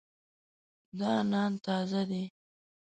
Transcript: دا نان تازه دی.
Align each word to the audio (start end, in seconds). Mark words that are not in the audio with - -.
دا 0.99 1.11
نان 1.31 1.51
تازه 1.65 2.01
دی. 2.09 2.23